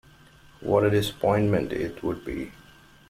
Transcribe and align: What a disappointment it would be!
What 0.61 0.83
a 0.83 0.89
disappointment 0.89 1.71
it 1.71 2.01
would 2.01 2.25
be! 2.25 2.51